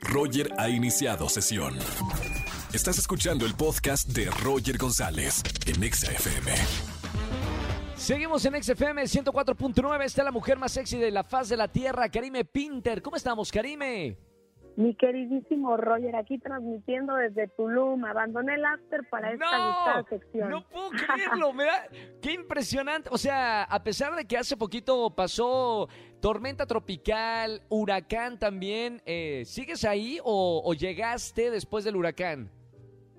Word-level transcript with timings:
Roger 0.00 0.52
ha 0.58 0.68
iniciado 0.68 1.28
sesión. 1.28 1.76
Estás 2.72 2.98
escuchando 2.98 3.46
el 3.46 3.54
podcast 3.54 4.08
de 4.08 4.30
Roger 4.30 4.78
González 4.78 5.42
en 5.66 5.82
Exa 5.82 6.12
FM. 6.12 6.52
Seguimos 7.96 8.44
en 8.44 8.62
XFM 8.62 9.02
104.9. 9.02 10.04
Está 10.04 10.24
la 10.24 10.32
mujer 10.32 10.58
más 10.58 10.72
sexy 10.72 10.98
de 10.98 11.10
la 11.10 11.24
faz 11.24 11.48
de 11.48 11.56
la 11.56 11.68
tierra, 11.68 12.08
Karime 12.08 12.44
Pinter. 12.44 13.02
¿Cómo 13.02 13.16
estamos, 13.16 13.52
Karime? 13.52 14.29
Mi 14.80 14.94
queridísimo 14.94 15.76
Roger, 15.76 16.16
aquí 16.16 16.38
transmitiendo 16.38 17.14
desde 17.14 17.48
Tulum. 17.48 18.02
Abandoné 18.06 18.54
el 18.54 18.64
after 18.64 19.06
para 19.10 19.30
esta 19.30 19.44
gustada 19.44 20.04
sección. 20.08 20.48
No 20.48 20.66
puedo 20.66 20.88
creerlo, 21.06 21.52
me 21.52 21.64
da... 21.64 21.86
Qué 22.22 22.32
impresionante. 22.32 23.10
O 23.12 23.18
sea, 23.18 23.64
a 23.64 23.82
pesar 23.82 24.14
de 24.14 24.24
que 24.24 24.38
hace 24.38 24.56
poquito 24.56 25.14
pasó 25.14 25.86
tormenta 26.20 26.64
tropical, 26.64 27.60
huracán 27.68 28.38
también, 28.38 29.02
eh, 29.04 29.42
¿sigues 29.44 29.84
ahí 29.84 30.18
o, 30.24 30.62
o 30.64 30.72
llegaste 30.72 31.50
después 31.50 31.84
del 31.84 31.96
huracán? 31.96 32.50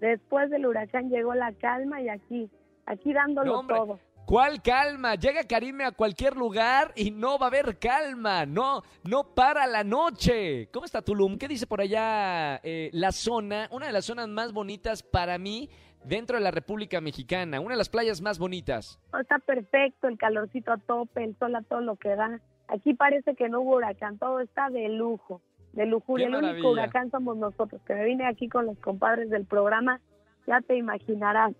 Después 0.00 0.50
del 0.50 0.66
huracán 0.66 1.08
llegó 1.08 1.34
la 1.34 1.52
calma 1.52 2.02
y 2.02 2.08
aquí, 2.08 2.50
aquí 2.84 3.12
dándolo 3.12 3.62
No, 3.62 3.68
todo. 3.68 4.00
¿Cuál 4.26 4.62
calma? 4.62 5.16
Llega 5.16 5.44
Karime 5.44 5.84
a 5.84 5.92
cualquier 5.92 6.34
lugar 6.34 6.92
y 6.96 7.10
no 7.10 7.38
va 7.38 7.46
a 7.46 7.48
haber 7.48 7.78
calma. 7.78 8.46
No, 8.46 8.82
no 9.04 9.34
para 9.34 9.66
la 9.66 9.84
noche. 9.84 10.68
¿Cómo 10.72 10.86
está 10.86 11.02
Tulum? 11.02 11.36
¿Qué 11.36 11.46
dice 11.46 11.66
por 11.66 11.82
allá 11.82 12.58
eh, 12.62 12.88
la 12.94 13.12
zona? 13.12 13.68
Una 13.70 13.86
de 13.86 13.92
las 13.92 14.06
zonas 14.06 14.28
más 14.28 14.54
bonitas 14.54 15.02
para 15.02 15.36
mí 15.36 15.68
dentro 16.04 16.38
de 16.38 16.42
la 16.42 16.50
República 16.50 17.02
Mexicana. 17.02 17.60
Una 17.60 17.74
de 17.74 17.78
las 17.78 17.90
playas 17.90 18.22
más 18.22 18.38
bonitas. 18.38 18.98
No, 19.12 19.20
Está 19.20 19.38
perfecto, 19.40 20.08
el 20.08 20.16
calorcito 20.16 20.72
a 20.72 20.78
tope, 20.78 21.22
el 21.22 21.36
sol 21.36 21.54
a 21.54 21.62
todo 21.62 21.82
lo 21.82 21.96
que 21.96 22.16
da. 22.16 22.40
Aquí 22.68 22.94
parece 22.94 23.34
que 23.34 23.50
no 23.50 23.60
hubo 23.60 23.76
huracán, 23.76 24.18
todo 24.18 24.40
está 24.40 24.70
de 24.70 24.88
lujo, 24.88 25.42
de 25.74 25.84
lujuria. 25.84 26.28
El 26.28 26.36
único 26.36 26.70
huracán 26.70 27.10
somos 27.10 27.36
nosotros, 27.36 27.82
que 27.86 27.94
me 27.94 28.06
vine 28.06 28.26
aquí 28.26 28.48
con 28.48 28.64
los 28.64 28.78
compadres 28.78 29.28
del 29.28 29.44
programa, 29.44 30.00
ya 30.46 30.62
te 30.62 30.76
imaginarás. 30.76 31.52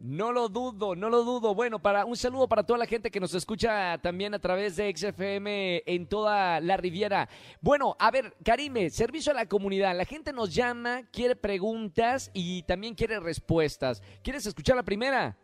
No 0.00 0.30
lo 0.30 0.48
dudo, 0.48 0.94
no 0.94 1.10
lo 1.10 1.24
dudo. 1.24 1.54
Bueno, 1.54 1.80
para 1.80 2.04
un 2.04 2.16
saludo 2.16 2.48
para 2.48 2.62
toda 2.62 2.78
la 2.78 2.86
gente 2.86 3.10
que 3.10 3.18
nos 3.18 3.34
escucha 3.34 3.98
también 3.98 4.32
a 4.32 4.38
través 4.38 4.76
de 4.76 4.94
XFM 4.96 5.82
en 5.86 6.06
toda 6.06 6.60
la 6.60 6.76
Riviera. 6.76 7.28
Bueno, 7.60 7.96
a 7.98 8.10
ver, 8.12 8.36
Karime, 8.44 8.90
servicio 8.90 9.32
a 9.32 9.34
la 9.34 9.46
comunidad. 9.46 9.96
La 9.96 10.04
gente 10.04 10.32
nos 10.32 10.54
llama, 10.54 11.02
quiere 11.10 11.34
preguntas 11.34 12.30
y 12.32 12.62
también 12.62 12.94
quiere 12.94 13.18
respuestas. 13.18 14.00
¿Quieres 14.22 14.46
escuchar 14.46 14.76
la 14.76 14.84
primera? 14.84 15.36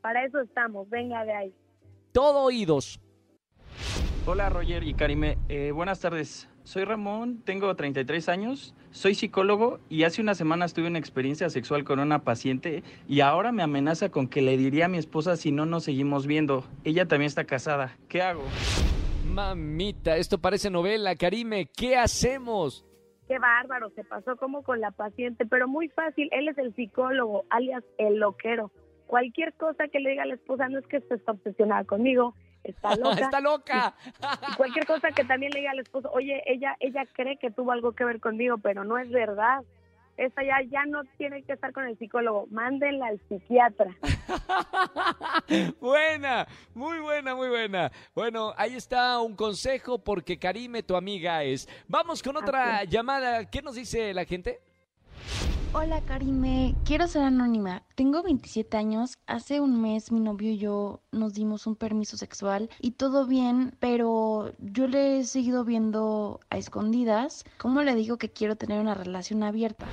Para 0.00 0.24
eso 0.24 0.40
estamos, 0.40 0.88
venga 0.88 1.24
de 1.24 1.34
ahí. 1.34 1.54
Todo 2.12 2.42
oídos. 2.42 3.00
Hola 4.26 4.48
Roger 4.48 4.82
y 4.84 4.94
Karime, 4.94 5.38
Eh, 5.48 5.72
buenas 5.72 6.00
tardes. 6.00 6.48
Soy 6.66 6.82
Ramón, 6.82 7.42
tengo 7.44 7.72
33 7.76 8.28
años, 8.28 8.74
soy 8.90 9.14
psicólogo 9.14 9.78
y 9.88 10.02
hace 10.02 10.20
unas 10.20 10.36
semanas 10.36 10.74
tuve 10.74 10.88
una 10.88 10.98
experiencia 10.98 11.48
sexual 11.48 11.84
con 11.84 12.00
una 12.00 12.24
paciente 12.24 12.82
y 13.06 13.20
ahora 13.20 13.52
me 13.52 13.62
amenaza 13.62 14.08
con 14.08 14.26
que 14.26 14.42
le 14.42 14.56
diría 14.56 14.86
a 14.86 14.88
mi 14.88 14.98
esposa 14.98 15.36
si 15.36 15.52
no 15.52 15.64
nos 15.64 15.84
seguimos 15.84 16.26
viendo. 16.26 16.64
Ella 16.82 17.06
también 17.06 17.28
está 17.28 17.44
casada. 17.44 17.96
¿Qué 18.08 18.20
hago? 18.20 18.42
Mamita, 19.32 20.16
esto 20.16 20.38
parece 20.38 20.68
novela. 20.68 21.14
Karime, 21.14 21.66
¿qué 21.66 21.96
hacemos? 21.96 22.84
Qué 23.28 23.38
bárbaro, 23.38 23.90
se 23.90 24.02
pasó 24.02 24.34
como 24.36 24.64
con 24.64 24.80
la 24.80 24.90
paciente, 24.90 25.46
pero 25.46 25.68
muy 25.68 25.88
fácil. 25.90 26.28
Él 26.32 26.48
es 26.48 26.58
el 26.58 26.74
psicólogo, 26.74 27.44
alias 27.48 27.84
el 27.96 28.16
loquero. 28.16 28.72
Cualquier 29.06 29.54
cosa 29.54 29.86
que 29.86 30.00
le 30.00 30.10
diga 30.10 30.24
a 30.24 30.26
la 30.26 30.34
esposa, 30.34 30.68
no 30.68 30.80
es 30.80 30.86
que 30.88 30.96
esté 30.96 31.14
obsesionada 31.28 31.84
conmigo, 31.84 32.34
está 32.66 32.96
loca. 32.96 33.20
Está 33.20 33.40
loca. 33.40 33.94
Cualquier 34.56 34.86
cosa 34.86 35.08
que 35.10 35.24
también 35.24 35.52
le 35.52 35.60
diga 35.60 35.70
al 35.72 35.80
esposo, 35.80 36.10
oye, 36.12 36.42
ella, 36.46 36.76
ella 36.80 37.04
cree 37.12 37.36
que 37.38 37.50
tuvo 37.50 37.72
algo 37.72 37.92
que 37.92 38.04
ver 38.04 38.20
conmigo, 38.20 38.58
pero 38.58 38.84
no 38.84 38.98
es 38.98 39.10
verdad. 39.10 39.62
Esa 40.16 40.42
ya, 40.42 40.62
ya 40.70 40.86
no 40.86 41.02
tiene 41.18 41.42
que 41.42 41.52
estar 41.52 41.72
con 41.72 41.84
el 41.86 41.98
psicólogo, 41.98 42.46
mándenla 42.50 43.08
al 43.08 43.20
psiquiatra. 43.28 43.94
buena, 45.80 46.46
muy 46.74 47.00
buena, 47.00 47.34
muy 47.34 47.50
buena. 47.50 47.92
Bueno, 48.14 48.54
ahí 48.56 48.76
está 48.76 49.20
un 49.20 49.36
consejo 49.36 49.98
porque 49.98 50.38
Karime, 50.38 50.82
tu 50.82 50.96
amiga 50.96 51.42
es. 51.42 51.68
Vamos 51.86 52.22
con 52.22 52.34
otra 52.38 52.78
Así 52.78 52.88
llamada. 52.88 53.44
¿Qué 53.50 53.60
nos 53.60 53.74
dice 53.74 54.14
la 54.14 54.24
gente? 54.24 54.60
Hola 55.78 56.00
Karime, 56.00 56.74
quiero 56.86 57.06
ser 57.06 57.22
anónima. 57.22 57.82
Tengo 57.96 58.22
27 58.22 58.78
años. 58.78 59.18
Hace 59.26 59.60
un 59.60 59.82
mes 59.82 60.10
mi 60.10 60.20
novio 60.20 60.50
y 60.50 60.56
yo 60.56 61.02
nos 61.12 61.34
dimos 61.34 61.66
un 61.66 61.76
permiso 61.76 62.16
sexual 62.16 62.70
y 62.80 62.92
todo 62.92 63.26
bien, 63.26 63.72
pero 63.78 64.52
yo 64.58 64.86
le 64.88 65.18
he 65.18 65.24
seguido 65.24 65.66
viendo 65.66 66.40
a 66.48 66.56
escondidas. 66.56 67.44
¿Cómo 67.58 67.82
le 67.82 67.94
digo 67.94 68.16
que 68.16 68.30
quiero 68.30 68.56
tener 68.56 68.80
una 68.80 68.94
relación 68.94 69.42
abierta? 69.42 69.84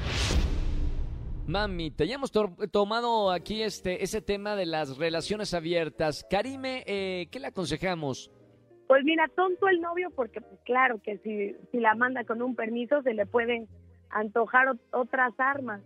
Mamita, 1.48 2.06
ya 2.06 2.16
hemos 2.16 2.32
to- 2.32 2.56
tomado 2.72 3.30
aquí 3.30 3.62
este 3.62 4.06
ese 4.06 4.22
tema 4.22 4.56
de 4.56 4.66
las 4.66 4.98
relaciones 4.98 5.54
abiertas. 5.54 6.26
Karime, 6.30 6.86
eh, 6.88 7.28
¿qué 7.30 7.42
le 7.42 7.48
aconsejamos? 7.48 8.32
Pues 8.88 9.04
mira, 9.04 9.28
tonto 9.36 9.68
el 9.68 9.82
novio 9.82 10.12
porque 10.16 10.40
pues 10.40 10.62
claro 10.64 11.02
que 11.04 11.18
si, 11.20 11.56
si 11.72 11.80
la 11.82 11.94
manda 11.96 12.24
con 12.24 12.42
un 12.42 12.56
permiso 12.56 13.02
se 13.02 13.14
le 13.14 13.26
pueden 13.26 13.68
antojar 14.13 14.68
ot- 14.68 14.79
otras 14.91 15.34
armas. 15.38 15.81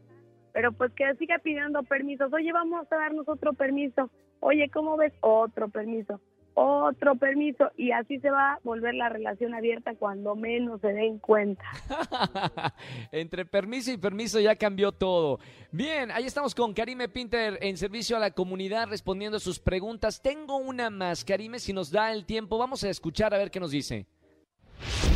Pero 0.53 0.71
pues 0.71 0.91
que 0.93 1.13
siga 1.15 1.37
pidiendo 1.39 1.83
permisos. 1.83 2.31
Oye, 2.33 2.51
vamos 2.51 2.87
a 2.91 2.95
darnos 2.95 3.27
otro 3.29 3.53
permiso. 3.53 4.09
Oye, 4.39 4.69
¿cómo 4.73 4.97
ves? 4.97 5.13
Otro 5.21 5.69
permiso. 5.69 6.19
Otro 6.55 7.13
permiso. 7.15 7.69
Y 7.77 7.91
así 7.91 8.19
se 8.19 8.31
va 8.31 8.53
a 8.53 8.59
volver 8.63 8.95
la 8.95 9.09
relación 9.09 9.53
abierta 9.53 9.93
cuando 9.93 10.35
menos 10.35 10.81
se 10.81 10.87
den 10.93 11.19
cuenta. 11.19 11.63
Entre 13.11 13.45
permiso 13.45 13.91
y 13.91 13.97
permiso 13.97 14.39
ya 14.39 14.55
cambió 14.55 14.91
todo. 14.91 15.39
Bien, 15.71 16.09
ahí 16.09 16.25
estamos 16.25 16.55
con 16.55 16.73
Karime 16.73 17.07
Pinter 17.09 17.59
en 17.61 17.77
servicio 17.77 18.17
a 18.17 18.19
la 18.19 18.31
comunidad 18.31 18.87
respondiendo 18.89 19.39
sus 19.39 19.59
preguntas. 19.59 20.21
Tengo 20.23 20.57
una 20.57 20.89
más, 20.89 21.23
Karime, 21.23 21.59
si 21.59 21.73
nos 21.73 21.91
da 21.91 22.11
el 22.11 22.25
tiempo, 22.25 22.57
vamos 22.57 22.83
a 22.83 22.89
escuchar 22.89 23.33
a 23.33 23.37
ver 23.37 23.51
qué 23.51 23.59
nos 23.59 23.69
dice. 23.71 24.07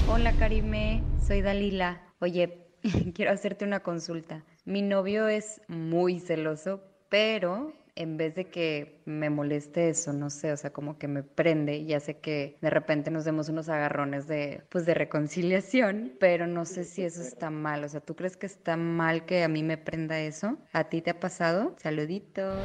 Hola 0.08 0.34
Karime, 0.38 1.02
soy 1.26 1.42
Dalila. 1.42 2.02
Oye, 2.20 2.68
quiero 3.14 3.32
hacerte 3.32 3.66
una 3.66 3.82
consulta. 3.82 4.44
Mi 4.66 4.82
novio 4.82 5.28
es 5.28 5.62
muy 5.68 6.20
celoso, 6.20 6.82
pero 7.10 7.74
en 7.96 8.18
vez 8.18 8.36
de 8.36 8.50
que 8.50 9.02
me 9.06 9.30
moleste 9.30 9.90
eso, 9.90 10.14
no 10.14 10.30
sé, 10.30 10.52
o 10.52 10.58
sea, 10.58 10.72
como 10.72 10.98
que 10.98 11.08
me 11.08 11.24
prende, 11.24 11.86
ya 11.86 12.00
sé 12.00 12.20
que 12.20 12.58
de 12.62 12.70
repente 12.70 13.12
nos 13.12 13.26
demos 13.26 13.50
unos 13.50 13.70
agarrones 13.70 14.28
de, 14.28 14.64
pues, 14.70 14.86
de 14.86 14.94
reconciliación, 14.94 16.14
pero 16.20 16.48
no 16.48 16.66
sé 16.66 16.84
si 16.84 17.04
eso 17.04 17.22
está 17.22 17.50
mal. 17.50 17.84
O 17.84 17.90
sea, 17.90 18.00
¿tú 18.02 18.16
crees 18.16 18.38
que 18.38 18.46
está 18.46 18.78
mal 18.78 19.26
que 19.26 19.44
a 19.44 19.48
mí 19.48 19.64
me 19.64 19.78
prenda 19.78 20.20
eso? 20.20 20.58
¿A 20.74 20.86
ti 20.86 21.02
te 21.02 21.12
ha 21.12 21.20
pasado? 21.20 21.76
Saluditos. 21.78 22.58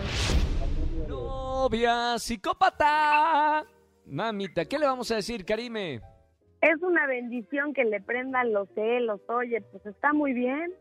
Novia 1.08 2.18
psicópata. 2.18 3.66
Mamita, 4.06 4.64
¿qué 4.64 4.78
le 4.78 4.86
vamos 4.86 5.10
a 5.10 5.16
decir, 5.16 5.44
Karime? 5.44 6.00
Es 6.60 6.82
una 6.82 7.06
bendición 7.06 7.74
que 7.74 7.84
le 7.84 8.00
prendan 8.00 8.52
los 8.52 8.68
celos. 8.74 9.20
Oye, 9.28 9.60
pues 9.60 9.84
está 9.86 10.12
muy 10.12 10.32
bien. 10.32 10.72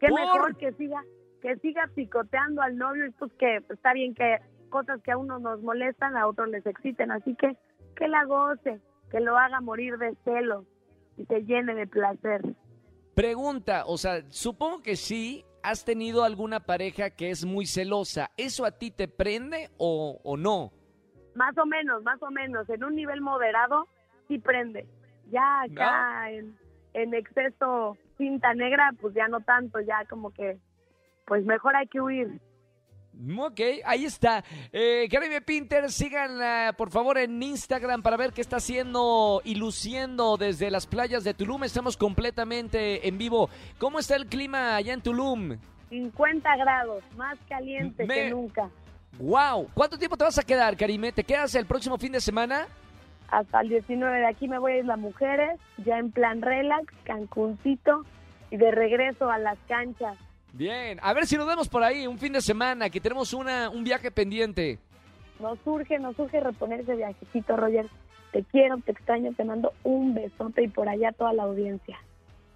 Qué 0.00 0.08
¿Por? 0.08 0.20
mejor 0.20 0.56
que 0.56 0.72
siga 0.72 1.02
que 1.40 1.56
siga 1.56 1.88
picoteando 1.94 2.60
al 2.60 2.76
novio 2.76 3.06
y 3.06 3.10
pues 3.12 3.32
que 3.34 3.56
está 3.70 3.94
bien 3.94 4.14
que 4.14 4.38
cosas 4.68 5.00
que 5.02 5.12
a 5.12 5.16
uno 5.16 5.38
nos 5.38 5.62
molestan 5.62 6.16
a 6.16 6.26
otros 6.26 6.48
les 6.48 6.64
exciten. 6.66 7.10
Así 7.10 7.34
que 7.34 7.56
que 7.96 8.08
la 8.08 8.24
goce, 8.24 8.80
que 9.10 9.20
lo 9.20 9.36
haga 9.36 9.60
morir 9.60 9.98
de 9.98 10.14
celos 10.24 10.64
y 11.16 11.24
se 11.26 11.42
llene 11.44 11.74
de 11.74 11.86
placer. 11.86 12.40
Pregunta, 13.14 13.84
o 13.86 13.98
sea, 13.98 14.22
supongo 14.30 14.82
que 14.82 14.96
sí 14.96 15.44
has 15.62 15.84
tenido 15.84 16.24
alguna 16.24 16.60
pareja 16.60 17.10
que 17.10 17.30
es 17.30 17.44
muy 17.44 17.66
celosa. 17.66 18.30
¿Eso 18.36 18.64
a 18.64 18.70
ti 18.70 18.90
te 18.90 19.08
prende 19.08 19.68
o, 19.76 20.18
o 20.24 20.36
no? 20.36 20.72
Más 21.34 21.56
o 21.58 21.66
menos, 21.66 22.02
más 22.02 22.22
o 22.22 22.30
menos, 22.30 22.68
en 22.70 22.82
un 22.84 22.94
nivel 22.94 23.20
moderado 23.20 23.88
sí 24.28 24.38
prende. 24.38 24.86
Ya 25.30 25.62
acá 25.62 26.30
en, 26.30 26.56
en 26.94 27.14
exceso 27.14 27.96
cinta 28.18 28.52
negra, 28.54 28.90
pues 29.00 29.14
ya 29.14 29.28
no 29.28 29.40
tanto, 29.40 29.80
ya 29.80 30.04
como 30.08 30.30
que, 30.32 30.58
pues 31.26 31.44
mejor 31.44 31.76
hay 31.76 31.86
que 31.86 32.00
huir. 32.00 32.40
Ok, 33.38 33.60
ahí 33.84 34.04
está. 34.06 34.42
Eh, 34.72 35.06
Karime 35.10 35.40
Pinter, 35.42 35.90
síganla 35.90 36.74
por 36.78 36.90
favor 36.90 37.18
en 37.18 37.42
Instagram 37.42 38.02
para 38.02 38.16
ver 38.16 38.32
qué 38.32 38.40
está 38.40 38.56
haciendo 38.56 39.42
y 39.44 39.56
luciendo 39.56 40.36
desde 40.36 40.70
las 40.70 40.86
playas 40.86 41.24
de 41.24 41.34
Tulum. 41.34 41.64
Estamos 41.64 41.96
completamente 41.96 43.06
en 43.06 43.18
vivo. 43.18 43.50
¿Cómo 43.78 43.98
está 43.98 44.16
el 44.16 44.26
clima 44.26 44.76
allá 44.76 44.94
en 44.94 45.02
Tulum? 45.02 45.58
50 45.90 46.56
grados, 46.56 47.02
más 47.16 47.36
caliente 47.48 48.06
Me- 48.06 48.14
que 48.14 48.30
nunca. 48.30 48.70
¡Wow! 49.18 49.68
¿Cuánto 49.74 49.98
tiempo 49.98 50.16
te 50.16 50.24
vas 50.24 50.38
a 50.38 50.42
quedar, 50.44 50.76
Karime? 50.76 51.12
¿Te 51.12 51.24
quedas 51.24 51.54
el 51.56 51.66
próximo 51.66 51.98
fin 51.98 52.12
de 52.12 52.20
semana? 52.20 52.68
Hasta 53.30 53.60
el 53.60 53.68
19 53.68 54.18
de 54.18 54.26
aquí 54.26 54.48
me 54.48 54.58
voy 54.58 54.72
a 54.72 54.78
Isla 54.78 54.96
Mujeres, 54.96 55.58
ya 55.84 55.98
en 55.98 56.10
plan 56.10 56.42
relax, 56.42 56.92
Cancuncito 57.04 58.04
y 58.50 58.56
de 58.56 58.72
regreso 58.72 59.30
a 59.30 59.38
las 59.38 59.58
canchas. 59.68 60.18
Bien, 60.52 60.98
a 61.00 61.12
ver 61.12 61.26
si 61.26 61.36
nos 61.36 61.46
vemos 61.46 61.68
por 61.68 61.84
ahí 61.84 62.08
un 62.08 62.18
fin 62.18 62.32
de 62.32 62.40
semana, 62.40 62.90
que 62.90 63.00
tenemos 63.00 63.32
una, 63.32 63.70
un 63.70 63.84
viaje 63.84 64.10
pendiente. 64.10 64.80
Nos 65.38 65.58
surge, 65.60 65.98
nos 66.00 66.16
surge 66.16 66.40
reponer 66.40 66.80
ese 66.80 66.96
viajecito, 66.96 67.56
Roger. 67.56 67.86
Te 68.32 68.42
quiero, 68.44 68.78
te 68.78 68.92
extraño, 68.92 69.32
te 69.32 69.44
mando 69.44 69.72
un 69.84 70.12
besote 70.14 70.64
y 70.64 70.68
por 70.68 70.88
allá 70.88 71.12
toda 71.12 71.32
la 71.32 71.44
audiencia. 71.44 71.98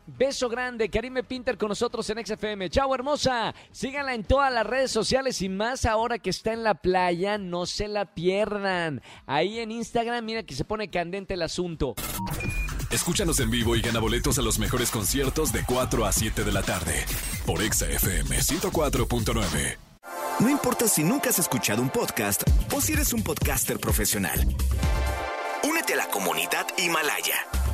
Beso 0.06 0.48
grande, 0.48 0.90
Karime 0.90 1.22
Pinter 1.22 1.56
con 1.56 1.70
nosotros 1.70 2.08
en 2.10 2.24
XFM. 2.24 2.68
Chao, 2.68 2.94
hermosa. 2.94 3.54
Síganla 3.72 4.14
en 4.14 4.24
todas 4.24 4.52
las 4.52 4.66
redes 4.66 4.90
sociales 4.90 5.40
y 5.40 5.48
más 5.48 5.86
ahora 5.86 6.18
que 6.18 6.30
está 6.30 6.52
en 6.52 6.62
la 6.62 6.74
playa, 6.74 7.38
no 7.38 7.64
se 7.64 7.88
la 7.88 8.04
pierdan. 8.04 9.02
Ahí 9.26 9.60
en 9.60 9.72
Instagram, 9.72 10.24
mira 10.24 10.42
que 10.42 10.54
se 10.54 10.64
pone 10.64 10.90
candente 10.90 11.34
el 11.34 11.42
asunto. 11.42 11.94
Escúchanos 12.90 13.40
en 13.40 13.50
vivo 13.50 13.74
y 13.76 13.80
gana 13.80 13.98
boletos 13.98 14.38
a 14.38 14.42
los 14.42 14.58
mejores 14.58 14.90
conciertos 14.90 15.52
de 15.52 15.64
4 15.64 16.04
a 16.04 16.12
7 16.12 16.44
de 16.44 16.52
la 16.52 16.62
tarde 16.62 17.04
por 17.46 17.60
XFM 17.60 18.38
104.9. 18.38 19.76
No 20.40 20.50
importa 20.50 20.86
si 20.86 21.02
nunca 21.02 21.30
has 21.30 21.38
escuchado 21.38 21.80
un 21.80 21.88
podcast 21.88 22.42
o 22.72 22.80
si 22.80 22.92
eres 22.92 23.12
un 23.12 23.22
podcaster 23.22 23.78
profesional. 23.78 24.38
Únete 25.64 25.94
a 25.94 25.96
la 25.96 26.08
comunidad 26.08 26.66
Himalaya. 26.76 27.36